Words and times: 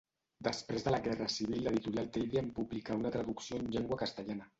Després 0.45 0.85
de 0.85 0.93
la 0.93 0.99
Guerra 1.07 1.27
Civil 1.33 1.61
l'editorial 1.65 2.09
Teide 2.15 2.39
en 2.41 2.49
publicà 2.61 2.97
una 3.03 3.13
traducció 3.17 3.61
en 3.61 3.69
llengua 3.77 4.01
castellana. 4.05 4.49